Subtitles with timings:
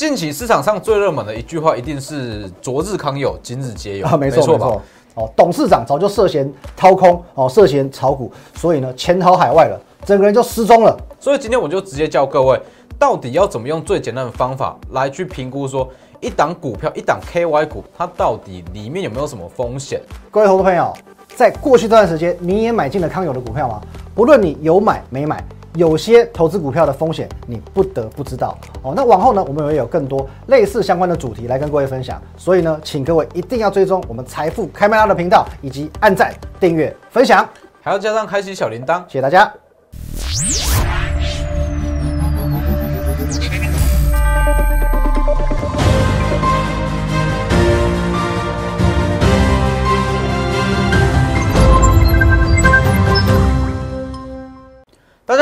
[0.00, 4.06] 近期市场上最热门的一句话，一定是“昨日康有，今日皆有”。
[4.08, 4.80] 啊，没错没错。
[5.12, 10.96] 哦，董事长早就涉嫌掏空，哦，涉嫌炒股，所以呢，潜逃海外了，整个人就失踪了。
[11.20, 12.58] 所以今天我就直接教各位，
[12.98, 15.86] 到底要怎么用最简单的方法来去评估，说
[16.20, 20.00] 一档股票，一档 KY 股，它到底里面有没有什么风险？
[20.30, 20.90] 各位投资朋友，
[21.36, 23.82] 在过去这段时间，你也买进了康友的股票吗？
[24.14, 25.44] 不论你有买没买。
[25.74, 28.92] 有些投资股票的风险，你不得不知道哦。
[28.94, 32.20] 那往后呢，我们也有更多类似相关的主题来跟各位分享。
[32.36, 37.48] 所以呢，请各位一定要追踪我们财富开麦拉的频道，以及按赞、订阅、分享，
[37.80, 39.02] 还要加上开启小铃铛。
[39.06, 39.52] 谢谢大家。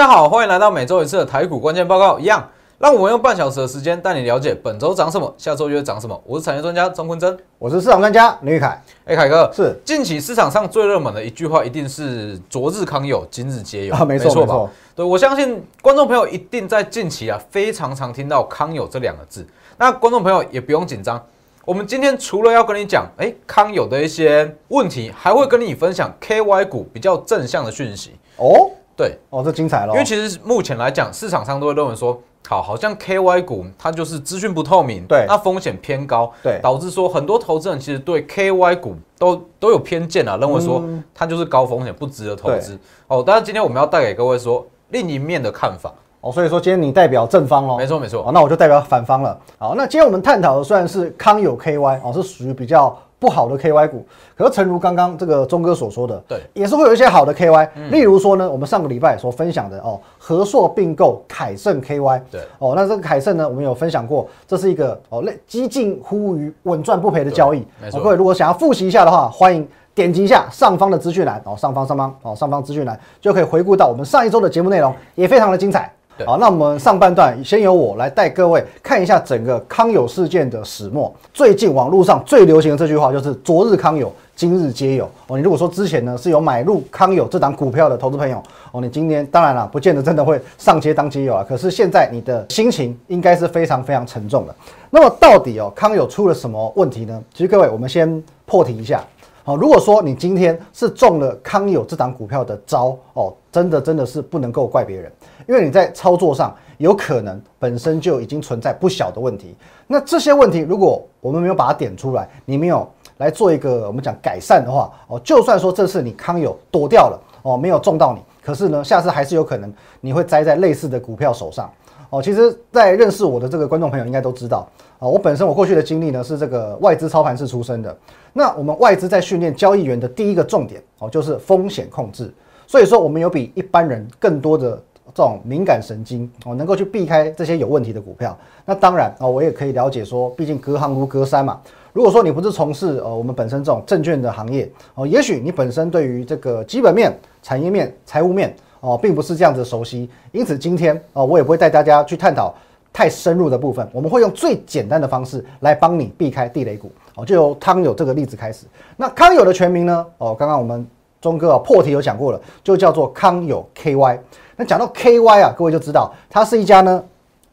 [0.09, 2.19] 好，欢迎来到每周一次的台股关键报告。
[2.19, 2.43] 一样，
[2.79, 6.19] 让我们用半小时的时间带你了解本周涨什么，下周又涨什么。
[6.25, 8.82] 我是产业专家钟坤真，我是市场专家林玉凯。
[9.05, 13.93] 哎，凯哥，是近期市场上最热门的一句话，一定是“昨日康有，今日皆有”。
[13.97, 14.71] 啊，没错没错。
[14.97, 19.47] 对我相信观众朋友一定在近期啊非常常听到“康有”这两个字。
[19.77, 21.23] 那观众朋友也不用紧张，
[21.66, 28.71] 我们今天除了要跟你讲哎康有的一些问题，还会跟你分享 KY 股比较正向的讯息哦。
[28.99, 29.93] 对哦，这精彩了。
[29.93, 40.82] 因为其实目前来讲，市场上都会认为说，好，好像 KY 股它就是资讯不透明，对，那风险偏高，对，导致说很多投资人其实对 KY 股都都有偏见啊，认为说
[41.15, 42.76] 它就是高风险，不值得投资。
[43.07, 45.95] 哦，但是今天我们要带给各位说另一面的看法。
[46.21, 47.77] 哦，所以说今天你代表正方喽？
[47.77, 48.24] 没错没错。
[48.27, 49.38] 哦，那我就代表反方了。
[49.59, 52.97] 好，那今天我们探讨的虽然是康有 KY，哦，是属于比较。
[53.21, 57.69] 不好的 KY 股，可是诚如刚刚这个钟哥所说的，对，也是会有一些好的 KY。
[57.91, 67.66] 例如说呢，我们上个礼拜所分享的哦，和硕并购凯盛 KY，对，哦，那这个凯盛呢，我们有分享过，这是一个哦，类激进乎于稳赚不赔的交易。
[67.82, 75.92] 没错，各位如果想要复习一下的话，欢迎点击一下上方的资讯栏哦，上方上方哦，上方资讯栏就可以回顾到我们上一周的节目内容，也非常的精彩。
[76.26, 81.14] 好，那我们上半段先由我来带各位看一下整个康友事件的始末。
[81.32, 85.08] 最近网络上最流行的这句话就是“昨日康有，今日皆有”。
[85.28, 88.42] 哦，你如果说之前呢是有买入康有这档股票的投资朋友，
[88.72, 91.46] 哦，你今天当然了，不见得真的会上街当街友啊。
[91.48, 94.54] 可是现在你的心情应该是非常非常沉重的。
[94.90, 97.22] 那么到底哦康有出了什么问题呢？
[97.32, 99.00] 其实各位，我们先破题一下。
[99.48, 105.10] 好，如果说你今天是中了康有这档股票的招哦，真的真的是不能够怪别人。
[105.48, 112.86] 因为你在操作上有可能本身就已经存在不小的问题，那这些问题如果我们没有把它点出来，你没有
[113.16, 119.72] 来做一个我们讲改善的话，哦，就算说这次你康有躲掉了，哦，没有中到你，可是呢，下次还是有可能
[120.03, 121.72] 你会栽在类似的股票手上，
[122.10, 127.96] 哦，其实，在认识我的这个观众朋友应该都知道，啊，我本身我过去的经历呢是这个外资操盘室出身的，
[128.32, 132.32] 那我们外资在训练交易员的第一个重点，哦，就是风险控制，
[132.66, 134.80] 所以说我们有比一般人更多的。
[135.14, 138.38] 这种敏感神经哦，能够去避开这些有问题的股票。
[138.66, 141.58] 那当然哦，我也可以了解说，毕竟隔行如隔山嘛。
[141.94, 150.09] 如果说你不是从事呃我们本身这种证券的行业哦，也许你本身对于这个基本面、产业面、财务面哦，并不是这样子熟悉。
[150.33, 152.55] 因此今天哦，我也不会带大家去探讨
[152.93, 153.89] 太深入的部分。
[153.93, 157.25] 我们会用最简单的方式来帮你避开地雷股哦。
[157.25, 158.66] 就由康友这个例子开始。
[158.97, 160.06] 那康友的全名呢？
[160.19, 160.87] 哦，刚刚我们
[161.21, 164.19] 钟哥啊破题有讲过了，就叫做康友 KY。
[164.56, 167.03] 那讲到 KY 啊，各位就知道它是一家呢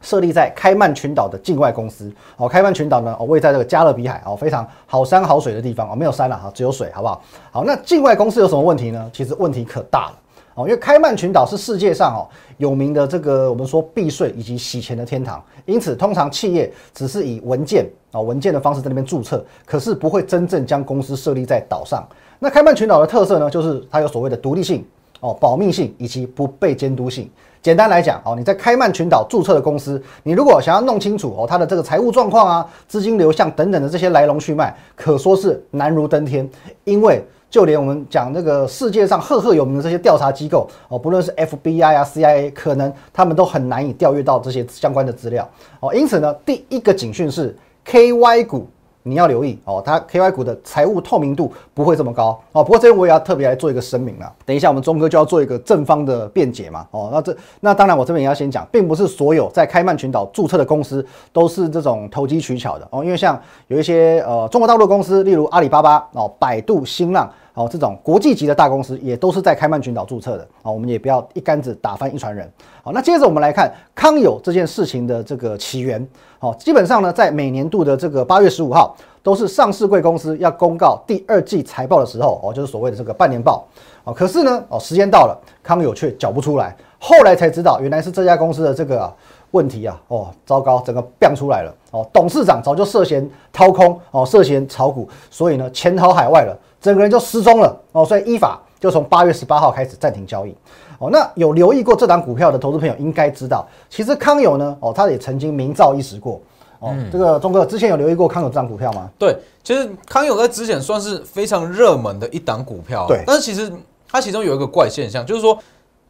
[0.01, 2.11] 设立在开曼群岛的境外公司。
[2.37, 7.21] 哦，开曼群岛呢，哦位在这个加勒比海哦，非常好山好水的地方哦，没有山了哈，只有水，好不好？
[7.51, 9.09] 好，那境外公司有什么问题呢？
[9.13, 10.13] 其实问题可大了
[10.55, 12.25] 哦，因为开曼群岛是世界上哦
[12.57, 22.03] 有名的这个我们说避税以及洗钱的天堂，因此通常企业只是以文件啊文件的方式在那边注册，可是不会真正将公司设立在岛上。
[22.39, 24.83] 那开曼群岛的特色呢，就是它有所谓的独立性。
[25.21, 27.27] 哦，保密性以及不被监督性。
[27.61, 36.47] 简单来讲，哦，你在开曼群岛注册的公司，你如果想要弄清楚哦它的这个财务状况啊、资金流向等等的这些来龙去脉，可说是难如登天。
[36.83, 45.49] 因为就连我们讲那个世界上赫赫有名的这些调查机构哦，不论是 FBI 啊、CIA，可能他们都很难以调阅到这些相关的资料。
[45.79, 47.55] 哦，因此呢，第一个警讯是
[47.85, 48.67] KY 股。
[49.07, 52.63] 你要留意哦，它 KY 股的财务透明度不会这么高哦。
[52.63, 54.33] 不过这边我也要特别来做一个声明了。
[54.43, 56.87] 等一下我们钟哥就要做一个正方的辩解嘛。
[56.89, 63.05] 哦，那这那当然我这边也要先讲，并不是所有在开曼群岛注册的公司都是这种投机取巧的哦。
[63.05, 72.47] 因为像有一些呃中国大陆公司，例如阿里巴巴哦、百度、新浪，哦，这种国际级的大公司也都是在开曼群岛注册的啊，我们也不要一竿子打翻一船人。
[72.83, 76.05] 好，那接着我们来看康友这件事情的这个起源。
[76.37, 83.65] 好，基本上呢，在每年度的这个八月十五号，都是上市贵公司要公告第二季财报的时候哦，就是所谓的这个半年报。
[84.03, 89.11] 哦，可是呢，哦，时间到了，康友却缴不出来，后来才知道原来是这家公司的这个
[89.51, 91.73] 问题啊，哦，糟糕，整个变出来了。
[91.91, 96.57] 哦，董事长早就涉嫌掏空，哦，涉嫌炒股，所以呢，潜逃海外了。
[96.81, 100.53] 整个人就失踪了哦，所以依法就从八月十八号开始暂停交易
[100.99, 101.09] 哦。
[101.09, 106.39] 那有留意过这档股票的投资朋友应该知道，其实康友呢哦，他也曾经名噪一时过
[106.79, 106.93] 哦。
[107.11, 109.09] 这个钟哥之前有留意过康友这档股票吗？
[109.17, 113.23] 对，其实康友在之前算是非常热门的一档股票，对。
[113.25, 113.71] 但是其实
[114.07, 115.57] 它其中有一个怪现象，就是说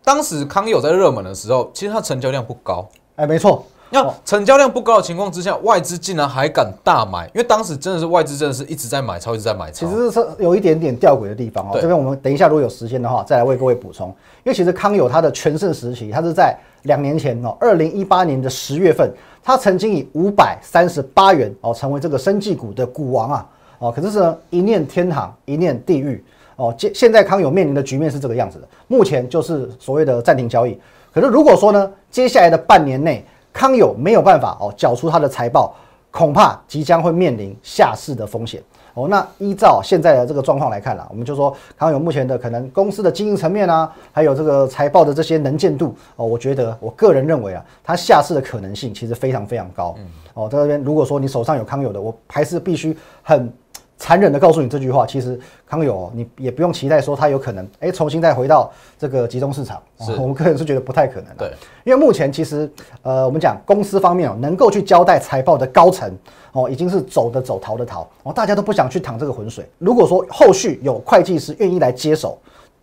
[0.04, 2.86] 当时康友在热门的时候，其实它成交量不高。
[3.16, 3.66] 哎，没错。
[3.92, 9.88] 那成交量不高的情况之下，外资竟然还敢大买，因为当时真的是外资真的是一直在买超，一直在买超。
[9.88, 11.78] 其实是有一点点吊诡的地方哦。
[11.80, 14.10] 这边我们等一下如果有时间的话，再来为各位补充。
[14.44, 19.10] 因为其实康友它的全盛时期，它是在两年前哦，二零一八年的十月份，
[19.44, 23.48] 它曾经以五百三十八元哦，成为这个生技股的股王啊
[23.78, 23.94] 哦。
[23.96, 26.22] 可是呢，一念天堂，一念地狱
[26.56, 26.74] 哦。
[26.78, 30.78] 现现在康友面临的局面是这个样子的，目前就是所谓的暂停交易。
[31.16, 35.74] 可是如果说呢，接下来的半年内，康友没有办法哦，缴出他的财报，
[36.12, 38.62] 恐怕即将会面临下市的风险
[38.96, 39.08] 哦。
[39.08, 49.96] 那依照现在的这个状况来看啦，我们就说康友目前的可能公司的经营层面啊，还有这个财报的这些能见度哦，我觉得我个人认为啊，它下市的可能性其实非常非常高。
[50.34, 53.50] 哦，在这边如果说你手上有康友的，我还是必须很。
[54.06, 59.81] 残忍的告诉你这句话，其实康友你也不用期待说他有可能哎重新再回到这个集中市场，
[60.19, 61.38] 我们个人是觉得不太可能的。
[61.40, 61.54] 对，
[61.84, 62.72] 因为目前其实
[63.02, 66.16] 呃我们讲公司方面哦能够去交代财报的高层
[66.52, 69.68] 哦已经是走的走逃的逃哦大家都不想去淌这个浑水。
[69.80, 72.38] 如果说后续有会计师愿意来接手，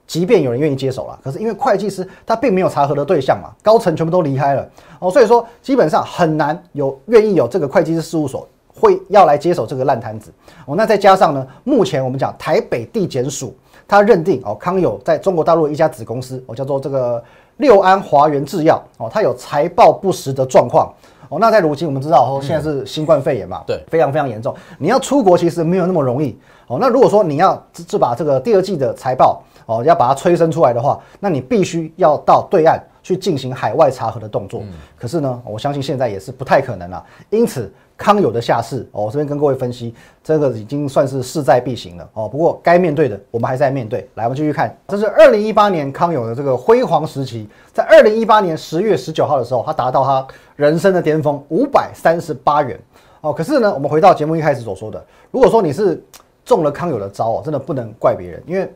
[0.08, 4.68] 即便有人愿意接手了，可是因为会计师他并没有查核的对象嘛，高层全部都离开了
[4.98, 8.48] 哦，所以说基本上很难有愿意有这个会计师事务所。
[8.74, 10.32] 会要来接手这个烂摊子
[10.66, 13.54] 哦，那再加上呢，目前我们讲台北地检署，
[13.86, 17.22] 他认定哦康友在中国大陆一家子公司哦叫做这个
[17.58, 20.92] 六安华源制药哦，它有财报不实的状况
[21.28, 21.38] 哦。
[21.38, 24.54] 那在如今我们知道哦，现在是新冠肺炎嘛，对，非常非常严重。
[24.78, 26.36] 你要出国其实没有那么容易
[26.66, 26.78] 哦。
[26.80, 34.62] 那如果说你要就把这个第二季的财报哦要把它催生出来的话，那你必须要到对岸去进行海外查核的动作。
[34.98, 37.70] 可是呢，我相信现在也是不太可能了，因此。
[38.02, 39.94] 康有的下市哦，我这边跟各位分析，
[40.25, 42.28] 这个已经算是势在必行了哦。
[42.28, 44.10] 不过该面对的，我们还是在面对。
[44.16, 50.26] 来，我们继续看，这是二零一八年康有的这个辉煌时期，在二零一八年十月十九号的时候，它达到它
[50.56, 52.76] 人生的巅峰五百三十八元
[53.20, 53.32] 哦。
[53.32, 55.00] 可是呢，我们回到节目一开始所说的，
[55.31, 56.02] 如果说你是
[56.44, 58.69] 中了康有的招哦，真的不能怪别人，因为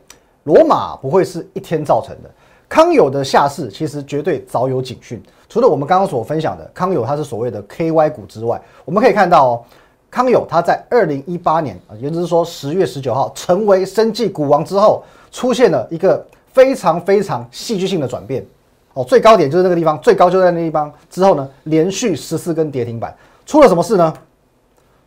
[0.45, 2.29] 罗马不会是一天造成的。
[2.69, 5.21] 康友的下市其实绝对早有警讯。
[5.49, 9.63] 除了我们刚刚所分享的康友它是所谓的 KY 股之外，我们可以看到哦，
[10.11, 18.45] 康友它在二零一八年啊，也就是说十月十九号成为生技股王之后，出现了一个非常非常戏剧性的转变
[18.93, 19.03] 哦。
[19.05, 23.15] 最高点就是那个地方，最高就在那地方之后呢，连续十四根跌停板，
[23.45, 24.13] 出了什么事呢？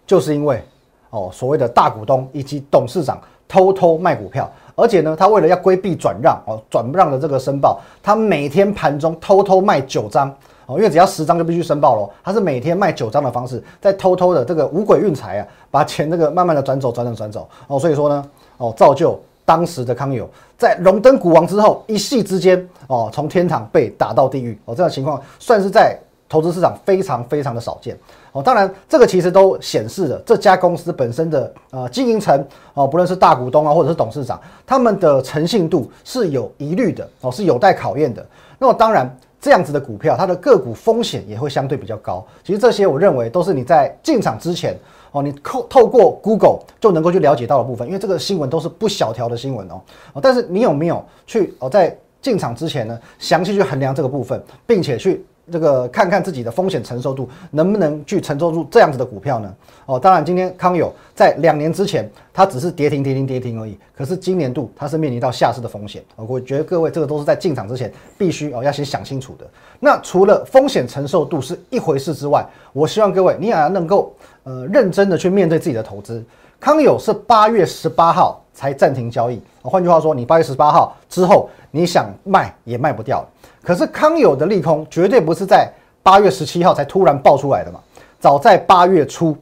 [0.06, 0.64] 就是因为
[1.10, 4.50] 哦，所谓的大股东以及董事长偷偷卖股票。
[4.74, 10.28] 而且呢，他为了要规避转让哦，转让的这个申报，他每天盘中偷偷卖九张
[10.66, 12.10] 哦，因为只要十张就必须申报了。
[12.22, 17.78] 他是每天卖九张的方式，在偷偷的这个五鬼运财啊，把钱这个慢慢的转走，转走，转走哦。
[17.78, 18.24] 所以说呢，
[18.58, 25.98] 哦，造就当时的康友在荣登股王之后，一夕之间哦，从天堂被打到地狱哦，这样情况算是在
[26.28, 27.98] 投资市场非常非常的少见。
[28.32, 38.24] 哦，当然，这个其实都显示了这家公司本身的呃经营层哦，不论是大股东啊，或者是董事长，他们的诚信度是有疑虑的哦，是有待考验的。
[38.56, 42.24] 那么当然，这样子的股票，它的个股风险也会相对比较高。
[42.44, 44.78] 其实这些我认为都是你在进场之前
[45.10, 49.80] 哦，你透透过 Google 就能够去了解到的部分，因为这个新闻都是不小条的新闻哦。
[50.12, 55.24] 哦，但是你有没有去哦在进场之前呢，详细去衡量这个部分，并且去。
[55.50, 59.54] 这个看看自己的风险承受度能不能去承受住这样子的股票呢？
[59.86, 63.76] 哦，当然，今天康友在两年之前，它只是跌停、跌停、跌停而已。
[63.96, 66.02] 可是今年度它是面临到下市的风险。
[66.16, 69.44] 我觉得各位这个都是在进场之前必须哦要先想清楚的。
[69.80, 74.14] 那除了风险承受度是一回事之外，我希望各位你也要能够
[74.44, 76.24] 呃认真的去面对自己的投资。
[76.60, 83.26] 康友是八月十八号才暂停交易，换句话说，你八月十八号之后你想卖也卖不掉。
[83.62, 85.70] 可是康友的利空绝对不是在
[86.02, 87.80] 八月十七号才突然爆出来的嘛？
[88.18, 89.36] 早在八月初，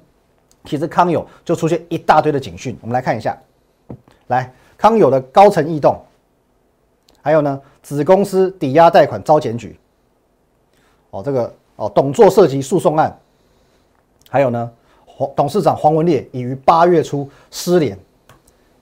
[0.64, 2.76] 其实康友就出现一大堆的警讯。
[2.80, 3.36] 我们来看一下，
[4.28, 6.00] 来康友的高层异动，
[7.22, 9.78] 还有呢，子公司抵押贷款遭检举，
[11.10, 13.18] 哦，这个哦，董座涉及诉讼案，
[14.28, 14.70] 还有呢，
[15.06, 17.98] 黄董事长黄文烈已于八月初失联，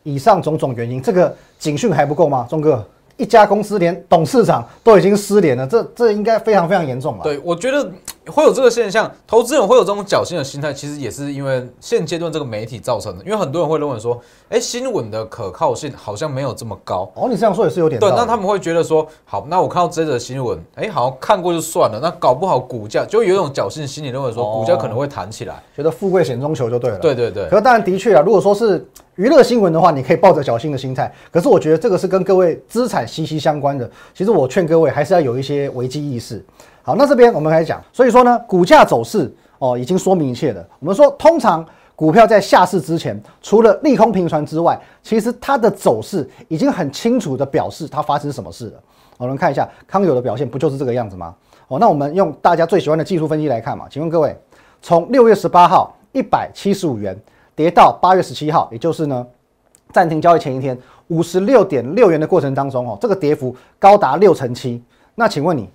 [0.02, 2.46] 以上种种原因，这个警讯还不够吗？
[2.50, 2.86] 钟哥，
[3.16, 7.22] 一家公司连董事长都已经失联了，这这应该非常非常严重了。
[7.22, 7.90] 对，我觉得。
[8.26, 13.24] 会有这个现象，投资人会有这种侥幸的心态，其实也是因为现阶段这个媒体造成的。
[13.24, 17.10] 因为很多人会认为说，哎，新闻的可靠性好像没有这么高。
[17.14, 18.10] 哦，你这样说也是有点对。
[18.10, 22.00] 那他们会觉得说，好，那我看到这则新闻，哎，好像看过就算了。
[22.02, 26.98] 那搞不好股价就有一种侥幸心理，认为说股价可能会弹起来，觉得富贵险中求就对了。
[26.98, 27.48] 对对对。
[27.48, 31.12] 可当然的确啊，如果说是娱乐新闻的话，你可以抱着侥幸的心态。
[31.30, 33.88] 可是我觉得这个是跟各位资产息息相关的。
[34.14, 36.44] 其实我劝各位还是要有一些危机意识。
[36.86, 39.28] 好，那这边我们开始讲，所以说呢，股价走势
[39.58, 40.64] 哦，已经说明一切了。
[40.78, 41.66] 我们说，通常
[41.96, 48.80] 股票在下市之前，除了利空频传之外，其实它的走势已经很清楚的表示它发生什么事了。
[49.18, 51.34] 我们看一下康友的表现，不就是这个样子吗？
[51.66, 53.86] 哦，那我们用大家最喜欢的技术分析来看嘛。
[53.90, 54.38] 请问各位，
[54.80, 57.18] 从六月十八号一百七十五元
[57.56, 59.26] 跌到八月十七号，也就是呢
[59.90, 60.78] 暂停交易前一天
[61.08, 64.80] 五十六点六元的过程当中，哦，这个跌幅高达六成七。
[65.16, 65.68] 那请问你？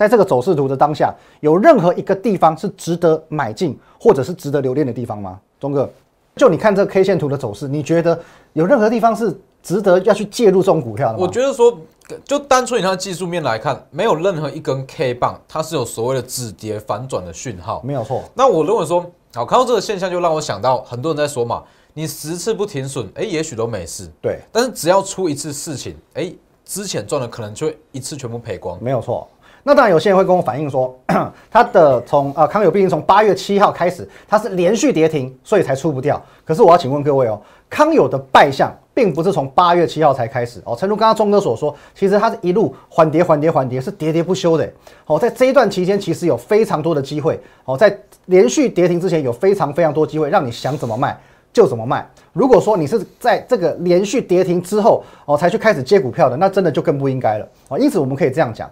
[0.00, 5.38] 在这个走势图的当下，有任何一个地方是值得买进或者是值得留恋的地方吗？
[5.60, 5.86] 钟哥，
[6.34, 8.18] 就你看这个 K 线图的走势，你觉得
[8.54, 11.18] 有任何地方是值得要去介入这种股票的吗？
[11.20, 11.78] 我觉得说，
[12.24, 18.22] 就单纯以它的技术面来看，没有任何一根 K 棒它是有所谓的止跌反转的讯号，没有错。
[18.32, 19.04] 那我认为说，
[19.34, 24.10] 好看到这个现象，就让我想到很多人在说嘛，你十次不停损，哎，也许都没事。
[24.22, 26.32] 对，但是只要出一次事情，哎，
[26.64, 29.28] 之前赚的可能就会一次全部赔光，没有错。
[29.62, 30.98] 那当然，有些人会跟我反映说，
[31.50, 36.20] 他的从呃康友毕竟从八月七号开始，它是连续跌停，所以才出不掉。
[36.44, 40.74] 可是我要请问各位哦，康友的败相并不是从八月七号才开始哦。
[40.74, 44.66] 诚如刚刚钟哥所说，其实它是一路缓跌、缓跌、缓跌，是喋喋不休的。
[45.04, 47.94] 哦，在这一段期间，其实有非常多的机会哦，在
[48.26, 51.18] 连续跌停之前，有非常非常多机会让你想怎么卖
[51.52, 52.08] 就怎么卖。
[52.32, 57.78] 如果说你是在这个连续跌停之后哦才去开始接股票的，那真的就更不应该了哦。
[57.78, 58.70] 因此，我们可以这样讲。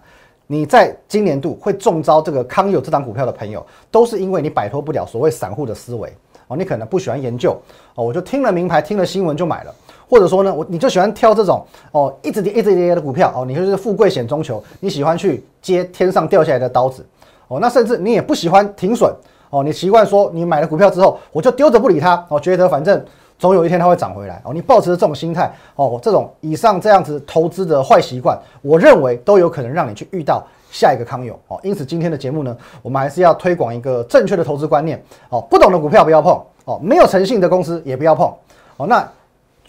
[0.50, 6.10] 你在今年度会中招这个康友这档股票的朋友，都是因为你摆脱不了所谓散户的思维
[6.46, 7.54] 哦，你可能不喜欢研究
[7.94, 9.74] 哦，我就听了名牌，听了新闻就买了，
[10.08, 11.62] 或者说呢，我你就喜欢挑这种
[11.92, 17.04] 哦一直跌一直跌的股票哦，你就是富贵险中求，你喜欢去接天上掉下来的刀子
[17.48, 19.14] 哦，那甚至你也不喜欢停损
[19.50, 23.04] 哦，你习惯说你买了股票之后我就丢着不理它哦，觉得反正。
[23.38, 24.52] 总有一天它会涨回来哦。
[24.52, 31.58] 你保持这种心态哦，这种以上这样子投资的坏习惯，我认为都有可能让你去遇到下一个康友哦。
[31.62, 35.40] 因此今天的节目呢，我们还是要推广一个正确的投资观念哦。
[35.48, 38.32] 不懂的股票不要碰哦，没有诚信的公司也不要碰
[38.76, 38.86] 哦。
[38.86, 39.08] 那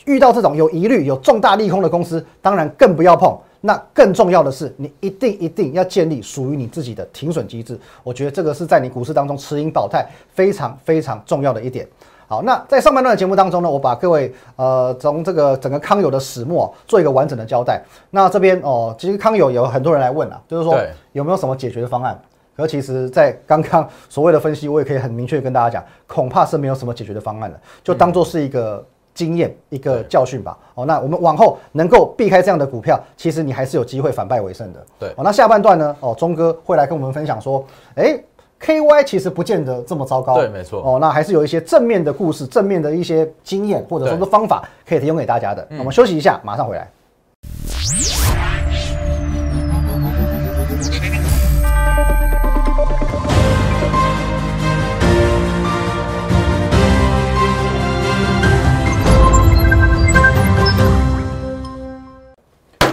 [0.05, 3.37] 遇到这种有疑虑、有重大利空的公司，当然更不要碰。
[3.61, 7.77] 那更重要的是，你一定一定要建立属于你自己的停损机制。
[8.03, 11.85] 我觉得这个是在你股市当中持盈保泰非常非常重要的一点。
[12.29, 17.81] 好，那在上半段的节目当中呢，我把各位呃从这个整个康友的始末做一个完整的交代。
[18.11, 20.79] 那这边哦，其实康友有很多人来问啊，就是说
[21.13, 22.21] 有没有什么解决的方案？
[22.55, 30.55] 可其实，在刚刚所谓的分析，我也可以很明确跟大家讲，恐怕是没有什么解决的方案了，就当做是一个经验、一个教训吧。
[30.75, 34.85] 哦，那我们往后能够避开这样的股票，其实你还是有机会反败为胜的。
[34.99, 35.95] 对，哦，那下半段呢？
[35.99, 38.05] 哦，钟哥会来跟我们分享说，哎。
[38.13, 38.23] K
[38.67, 40.81] Y 其实不见得这么糟糕，对，没错。
[40.83, 45.67] 哦，那还是有一些正面的故事、正面的一些经验或者说是方法可以提供给大家的。
[45.77, 46.87] 我们休息一下，马上回来。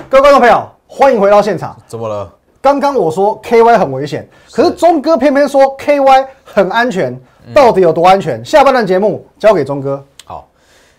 [0.08, 1.76] 各位观众朋友，欢迎回到现场。
[1.86, 2.35] 怎么了？
[2.66, 7.16] 刚刚我说 K Y 很危险，可是钟哥偏偏说 K Y 很安全，
[7.54, 8.44] 到底有多安全？
[8.44, 10.02] 下半段节目交给钟哥。
[10.24, 10.48] 好，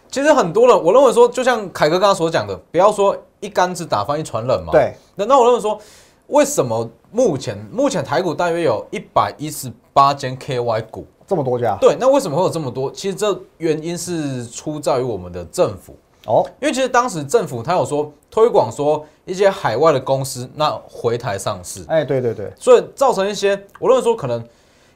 [0.10, 4.72] 其实很多人，我认为说，就像凯哥刚刚所讲的，不要说一竿子打翻一船人嘛。
[4.72, 4.94] 对。
[5.16, 5.78] 那那我认为说，
[6.28, 11.78] 为什么目前目前台股大约有一百一十八间 K Y 股，这么多家？
[11.82, 11.98] 对。
[12.00, 12.90] 那为什么会有这么多？
[12.90, 15.94] 其实这原因是出在于我们的政府。
[16.28, 24.44] 哦，因为其实当时政府他有说推广说一些海外的公司那回台上市，哎，对对对，所以造成一些我认为说可能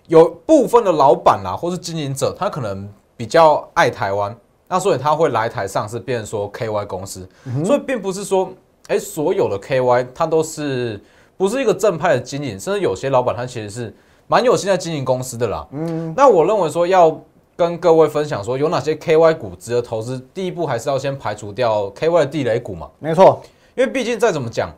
[0.07, 4.35] 有部分的老板啦或是经营者他可能比较爱台湾，
[4.67, 7.27] 那所以他会来台上市，变成说 KY 公司，
[7.65, 8.51] 所以并不是说
[8.87, 11.01] 哎所有的 KY 他都是
[11.37, 13.95] 不是一个正派的经营，甚至有些老板他其实是
[14.27, 15.65] 蛮有心在经营公司的啦。
[15.71, 17.17] 嗯，那我认为说要。
[17.61, 20.19] 跟各位分享说有哪些 KY 股值得投资。
[20.33, 22.89] 第一步还是要先排除掉 KY 的地雷股嘛。
[22.97, 23.39] 没错，
[23.75, 24.71] 因为毕竟再怎么讲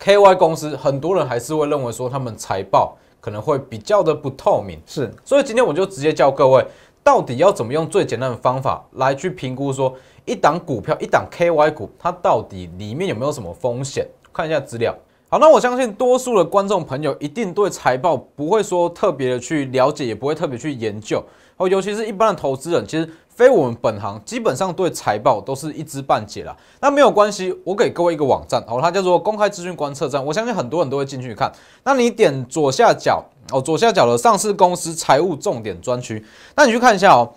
[0.00, 4.76] ，KY 公司很多人还是会认为说他们财报可能会比较的不透明。
[4.84, 6.66] 是，所以今天我就直接教各位，
[7.04, 14.04] 到底要怎么用最简单的方法来去评估说一档股票、一档 KY 股，它到底里面有没有什么风险？
[14.32, 14.92] 看一下资料。
[15.28, 21.22] 好，那我相信多数的观众朋友一定对财报不会说特别的去了解，也不会特别去研究
[21.60, 21.68] 哦。
[21.68, 26.56] 尤其是一般的投资人，其实非我们本行，基本上对财报都是一知半解啦。
[26.80, 30.24] 那没有关系，我给各位一个网站哦，它叫做公开资讯观测站。
[30.24, 31.52] 我相信很多人都会进去看。
[31.84, 36.24] 那你点左下角哦，左下角的上市公司财务重点专区，
[36.56, 37.32] 那你去看一下哦，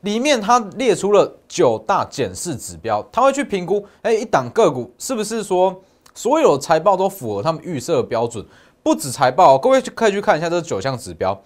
[0.00, 5.82] 里面它列出了九大检视指标，它会去评估，哎，一档个股是不是说。
[6.16, 8.46] 所有财报都符合他们预设的标准，
[8.84, 11.36] 不止财报，各位可以去看一下这九项指标，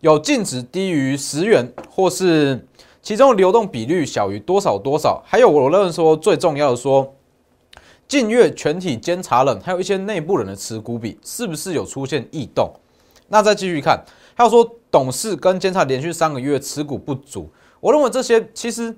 [0.00, 2.66] 有净值低于十元，或是
[3.02, 7.14] 其中流动比率小于多少多少，还有我认为说最重要的说，
[8.06, 12.70] 近月全体监察人还有一些内部人的持股比是不是有出现异动？
[13.28, 17.48] 那再继续看，还有说董事跟监察连续三个月持股不足，
[17.80, 18.96] 我认为这些其实。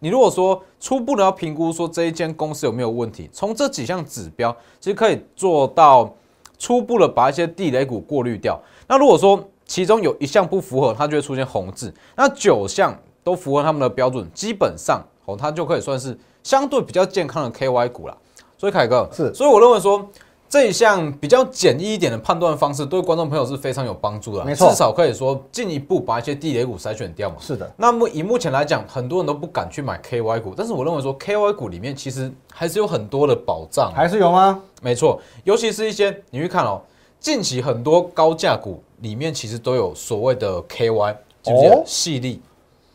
[0.00, 6.14] 你如果说初步的要评估说这一间公司有没有问题，从这几项指标其实可以做到
[6.58, 8.60] 初步的把一些地雷股过滤掉。
[8.86, 9.42] 那如果说
[9.74, 11.92] 其中有一项不符合，它就会出现红字。
[12.14, 18.16] 那九项都符合他们的标准，基本上哦，它就可以算是相对比较健康的 KY 股了。
[18.56, 20.08] 所以凯哥是，所以我认为说。
[20.46, 24.44] 这一项比较简易一点的判断方式，对观众朋友是非常有帮助的。
[24.44, 27.36] 没错，至少可以说进一步把一些地雷股筛选掉嘛。
[27.40, 27.68] 是的。
[27.76, 33.90] 那么以目前来讲，很多人都不敢去买 KY 股，但是我认为说 KY 股里面其实还是有很多的保障。
[33.92, 34.62] 还是有吗？
[34.80, 36.80] 没错，尤其是一些你去看哦，
[37.24, 41.82] 近期很多高价股里面其实都有所谓的 KY，记不记得？
[41.86, 42.42] 细粒、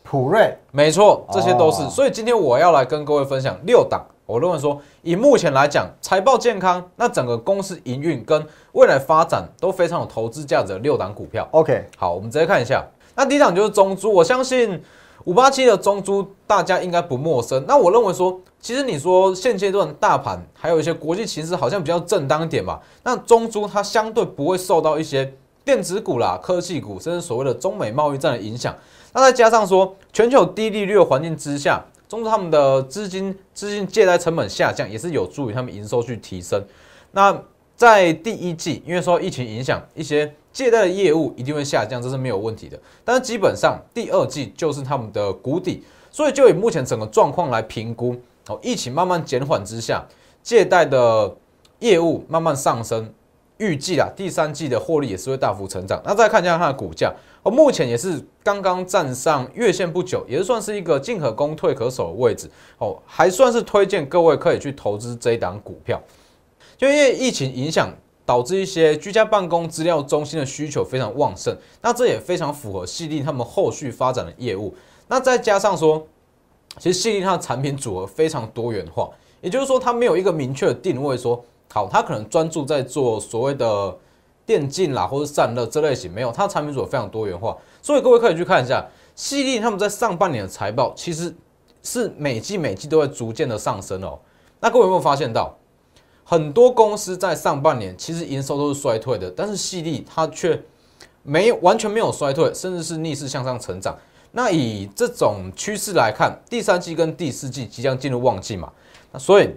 [0.04, 1.82] 普瑞，没错，这些都是。
[1.90, 4.06] 所以今天我要来跟各位分享六档。
[4.26, 11.48] 我认为说，以目前来讲，财报健康，那整个公司营运跟未来发展都非常有投资价值的六档股票。
[11.50, 12.86] OK，好，我们直接看一下。
[13.16, 14.80] 那第一档就是中珠，我相信
[15.24, 17.64] 五八七的中珠大家应该不陌生。
[17.66, 28.74] 那我认为说，其实你说现阶段大盘还有一些国际形势好像比较正当一点嘛，那中珠它相对不会受到一些电子股啦、科技股，甚至所谓的中美贸易战的影响。
[29.12, 31.84] 那再加上说，全球低利率的环境之下。
[32.08, 36.60] 中他们的资金资金借贷成本下降，也是有助于他们营收去提升。
[37.12, 37.40] 那
[37.80, 42.78] 在第一季，因为说疫情影响，一些借贷的业务一定会下降，这是没有问题的。
[43.02, 48.14] 但是基本上第二季就是他们的谷底，所以就以目前整个状况来评估，
[48.48, 50.04] 哦，疫情慢慢减缓之下，
[50.42, 51.34] 借贷的
[51.78, 53.10] 业务慢慢上升。
[53.56, 56.02] 预计啊，第三季的获利也是会大幅成长。
[56.04, 57.10] 那再看一下它的股价，
[57.42, 65.98] 哦，目前也是刚刚站上月线不久，也是算是一个进可攻退可守的位置哦，还算是推荐各位可以去投资这一档股票。
[66.80, 74.74] 就因为疫情影响，导致一些居家办公资料中心的需求非常旺盛，那这也非常符合细粒他们后续发展的业务。
[75.06, 76.06] 那再加上说，
[76.78, 79.10] 其实细粒它的产品组合非常多元化，
[79.42, 81.44] 也就是说它没有一个明确的定位说。
[81.72, 83.96] 好，它可能专注在做所谓的
[84.44, 91.32] 电竞啦，或者散热这类型，没有，它的产品组合非常多元化，所以各位可以去看一下，犀利他们在上半年的财报其实
[91.84, 94.18] 是每季每季都会逐渐的上升哦。
[94.58, 95.56] 那各位有没有发现到，
[96.30, 100.56] 很多公司在上半年其实营收都是衰退的，但是犀利它却
[101.24, 103.98] 没完全没有衰退，甚至是逆势向上成长。
[104.30, 108.70] 那以这种趋势来看，第三季跟第四季即将进入旺季嘛，
[109.10, 109.50] 那所以。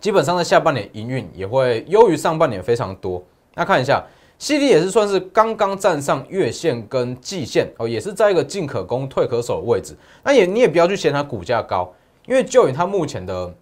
[0.00, 3.20] 基本上在下半年营运也会优于上半年非常多。
[3.54, 4.04] 那看一下，
[4.38, 9.96] 犀利也是算是刚刚站上月线跟季线哦，也是在一个进可攻退可守的位置。
[10.22, 11.92] 那也你也不要去嫌它股价高，
[12.26, 13.52] 因为就以它目前的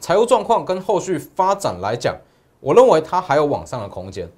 [0.00, 2.16] 财务状况跟后续发展来讲，
[2.60, 4.28] 我认为它还有往上的空间。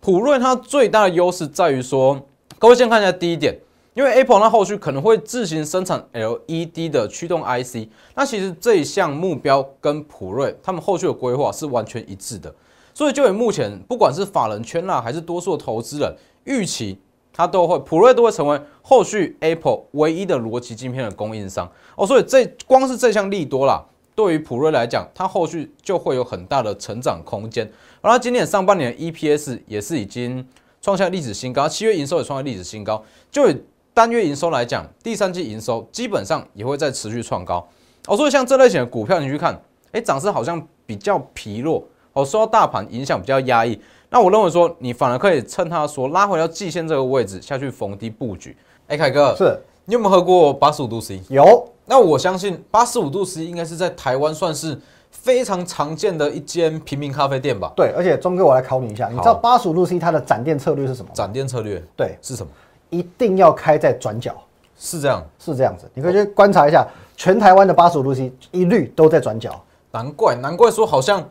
[0.00, 2.20] 普瑞它最大的优势在于说，
[2.58, 3.58] 各位先看一下第一点。
[3.94, 12.54] 因为 Apple 那后续可能会自行生产 LED 的驱动 IC，那其实这一项目标跟普瑞他们后续的规划是完全一致的，
[12.94, 16.98] 所以就以目前不管是法人圈啦，还是多数投资人预期，
[17.34, 27.66] 它都会普瑞都会成为后续 Apple 唯一的逻辑晶片的供应商哦，所以这光是这项利多啦，对于普瑞来讲，它后续就会有很大的成长空间，
[28.00, 30.46] 而它今年上半年 EPS 也是已经
[30.80, 33.56] 创下历史新高，七月营收也创下历史新高，就以
[33.94, 37.66] 单月营收来讲，第三季营收基本上也会再持续创高
[38.06, 38.16] 哦。
[38.16, 39.58] 所以像这类型的股票，你去看，
[39.92, 43.80] 哎，涨势好像比较疲弱哦，受到大盘影响比较压抑。
[44.10, 48.54] 那我认为说，你反而可以趁它说拉回到季线这个位置下去逢低布局。
[48.88, 51.22] 哎，凯哥是你有没有喝过八十五度 C？
[51.30, 51.66] 有。
[51.84, 57.72] 那我相信八十五度 C 应该是在台湾算是非常常见的一间平民咖啡店吧？
[57.76, 61.10] 对，而且钟哥，我来考你一下，你知道八十五度 C 它的展店策略是什么？
[61.12, 62.50] 展店策略对是什么？
[62.90, 64.34] 一定要开在转角。
[64.78, 65.88] 是这样，是这样子。
[65.94, 66.84] 你可以去观察一下，
[67.16, 69.62] 全台湾的八十五度 C 一律都在转角。
[69.92, 71.28] 难怪，难怪说好像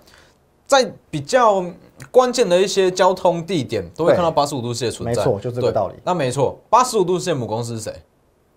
[0.65, 1.65] 在比较
[2.11, 5.21] 关键的一些交通地点都会看到八十五度 C 的存在。
[5.21, 5.95] 没错，就这个道理。
[6.05, 7.93] 那没错，八十五度 C 的母公司是谁？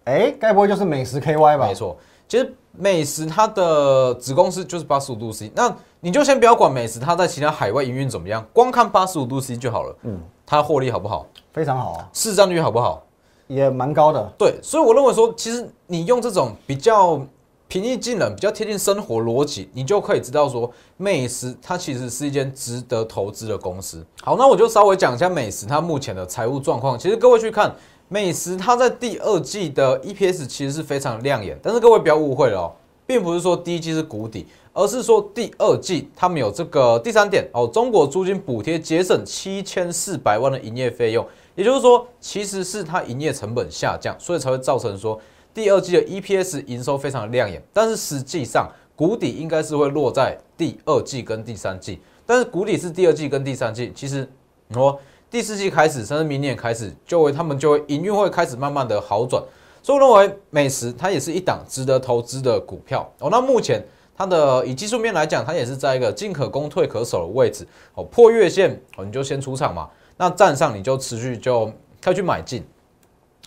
[0.05, 1.67] 哎，该不会就是美食 KY 吧？
[1.67, 1.97] 没错，
[2.29, 5.51] 其实美食它的子公司就是八十五度 C。
[5.55, 9.97] 那你就先不要管美食它在其他海外营运怎么样，光看八十五度 C 就好了。
[10.03, 11.27] 嗯，它获利好不好？
[11.53, 12.09] 非常好啊。
[12.13, 13.03] 市占率好不好？
[13.47, 17.21] 也蛮高的，对，所以我认为说，其实你用这种比较
[17.69, 24.05] 平易近人、比较贴近生活逻辑，你就可以知道说，美食它其实是一间值得投资的公司。
[24.23, 26.99] 好，那我就稍微讲一下美食它目前的财务状况。
[26.99, 27.75] 其实各位去看
[28.09, 32.73] 美食，它在第二季的 EPS 其实是非常亮眼，但是各位不要误会了哦，
[33.07, 41.27] 并不是说第一季是谷底，而是说第二季他们有这个第三点哦，中国租金补贴节省七千四百万的营业费用。
[41.57, 45.21] 也就是说，其实是它营业成本下降，所以才会造成说
[45.55, 47.63] 第二季的 EPS 营收非常亮眼。
[47.73, 52.01] 但是实际上谷底应该是会落在第二季跟第三季。
[52.27, 54.29] 但是谷底是第二季跟第三季，其实
[54.67, 54.99] 你说
[55.35, 59.43] 第四季开始，甚至明年开始，就会他们就会营运会开始慢慢的好转。
[59.83, 63.29] 所以我认为美食它也是一档值得投资的股票哦。
[63.29, 63.85] 那目前
[64.17, 67.67] 它的以技术面来讲，它也是在一个进可攻退可守的位置
[67.97, 68.05] 哦。
[68.05, 69.91] 破月线哦，你就先出场嘛。
[70.19, 71.69] 那站上你就持续就
[72.01, 72.65] 可以去买进，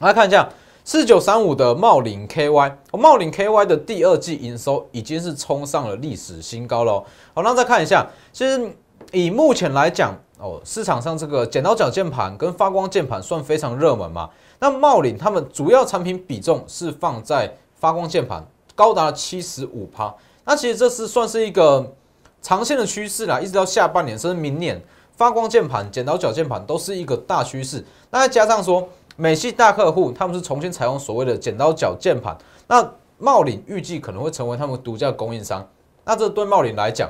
[0.01, 0.49] 来看一下
[0.83, 7.01] 四九三五的茂林 KY，茂林 KY 的第二季营收已经是冲上了历史新高了。
[7.33, 8.75] 好，那再看一下，其实
[9.13, 14.29] 以目前来讲，哦，市场上这个剪刀脚键盘跟发光键盘算非常热门嘛。
[14.59, 18.45] 那茂林他们主要产品比重是放在发光键盘，
[18.75, 20.13] 高达七十五趴。
[20.45, 21.93] 那其实这是算是一个
[22.41, 24.81] 长线的趋势啦，一直到下半年甚至明年。
[25.15, 27.83] 发光键盘、剪刀脚键盘都是一个大趋势。
[28.11, 32.37] 那再加上说，美系大客户他们是重新采用所谓的剪刀脚键盘。
[32.67, 35.67] 那茂林预计可能会成为他们独家供应商。
[36.05, 37.09] 那这对茂林来讲，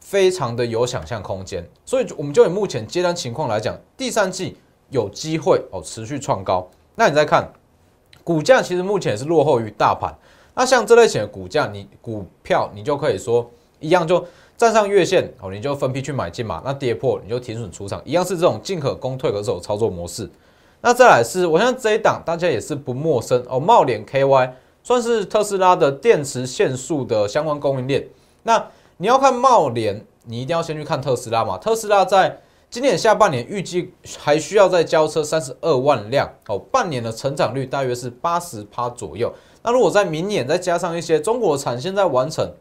[0.00, 1.64] 非常的有想象空间。
[1.84, 4.56] 所以我们就以目前接单情况来讲，第三季
[4.88, 6.68] 有机会哦持续创高。
[6.96, 7.48] 那你再看
[8.24, 10.12] 股价，其实目前也是落后于大盘。
[10.54, 14.24] 那像这类型的股价，你股票你就可以说一样就。
[14.56, 16.60] 站上月线哦，你就分批去买进嘛。
[16.62, 20.28] 那跌破你就停损出场，一样是这种进可攻退可守操作模式。
[20.82, 23.58] 那再来是，我相信这一档大家也是不陌生哦。
[23.58, 24.50] 茂联 KY
[24.82, 28.06] 算是特斯拉的电池线束的相关供应链。
[28.42, 28.62] 那
[29.00, 31.56] 你要看茂联，你一定要先去看特斯拉嘛。
[31.56, 39.32] 特斯拉在今年下半年预计还需要再交车三十二万辆哦，半年的成长率大约是八十趴左右。
[39.62, 42.52] 那如果在明年再加上一些中国产线在完成。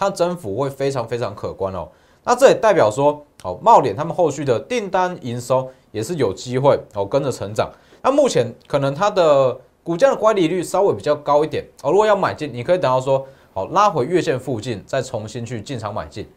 [0.00, 1.88] 它增幅会非常非常可观哦，
[2.22, 7.68] 那这也代表说，哦，茂联他们后续的订单营收也是有机会哦跟着成长。
[8.00, 16.28] 那目前可能它的股价的乖离率稍微比较高一点哦，如果要买进，你可以等到说，好拉回月线附近再重新去进场买进。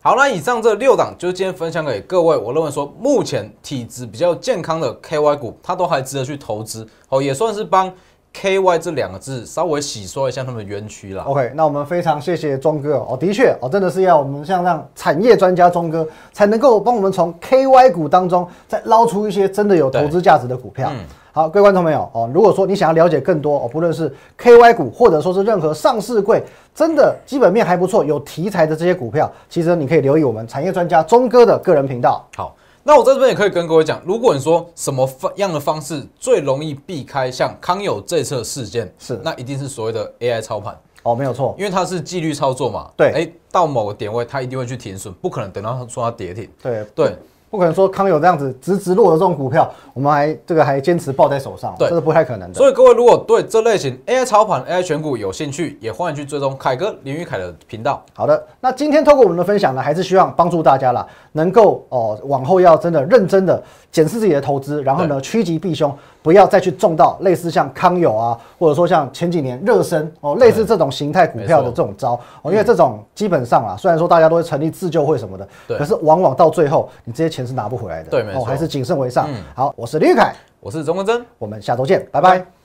[0.00, 7.92] 好，那以上这六档就是今天分享给各位，我认为说目前体质比较健康的 KY 股，它都还值得去投资好，也算是帮。
[8.30, 11.24] K Y 这两个字稍微洗刷一下他们的冤屈啦。
[11.24, 20.92] OK，那我们非常谢谢钟哥哦，的确哦，真的是要我们像这样产业专家钟哥才能够帮我们从 K Y 股当中再捞出一些真的有投资价值的股票。
[21.38, 26.42] 好，各位观众朋友哦，如果说你想要了解更多哦，不论是 K Y 股或者说是任何上市柜，
[26.74, 32.26] 真的基本面还不错、有题材的这些股票，其实你可以留意我们产业专家钟哥的个人频道。
[32.36, 32.56] 好。
[32.82, 47.14] 那我在这边也可以跟各位讲，如果你说什么方样的方式最容易避开像康友这次事件，是那一定是所谓的 AI 操盘哦，没有错，因为它是纪律操作嘛，对，哎，到某个点位它一定会去停损，不可能等到说它跌停，对对。
[47.50, 52.54] 不可能说康有这样子直直落的这种股票，我们还这个还坚持抱在手上，这是不太可能的。
[52.54, 58.04] 所以各位如果对这类型 AI 操盘、AI 选股有兴趣，也欢迎去追踪凯哥林宇凯的频道。
[58.12, 65.94] 好的，那今天透过我们的分享呢，还是希望帮助大家啦，能够哦往后要真的认真的检视自己的投资，然后呢趋吉避凶。
[66.20, 75.48] 不要再去中到类似像康友啊，或者说像前几年热身哦，类似这种形态股票的这种招哦，因为这种基本上啊，虽然说大家都会成立自救会什么的，
[75.78, 79.26] 可是往往到最后你这些钱是拿不回来的，对，没错，还是谨慎为上。
[79.54, 82.20] 好，我是李玉凯，我是钟文珍，我们下周见，拜。
[82.20, 82.57] 拜。